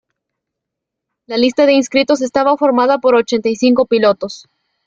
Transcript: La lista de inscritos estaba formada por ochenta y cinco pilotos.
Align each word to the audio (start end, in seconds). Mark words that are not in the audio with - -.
La 1.27 1.37
lista 1.37 1.67
de 1.67 1.73
inscritos 1.73 2.23
estaba 2.23 2.57
formada 2.57 2.97
por 2.97 3.13
ochenta 3.13 3.49
y 3.49 3.55
cinco 3.55 3.85
pilotos. 3.85 4.47